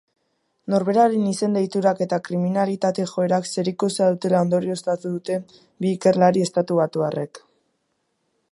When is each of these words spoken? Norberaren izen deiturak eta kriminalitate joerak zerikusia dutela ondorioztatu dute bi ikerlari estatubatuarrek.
Norberaren 0.73 1.25
izen 1.31 1.57
deiturak 1.57 2.01
eta 2.05 2.19
kriminalitate 2.29 3.05
joerak 3.11 3.49
zerikusia 3.51 4.09
dutela 4.15 4.41
ondorioztatu 4.47 5.11
dute 5.19 5.37
bi 5.53 5.95
ikerlari 5.99 6.47
estatubatuarrek. 6.47 7.43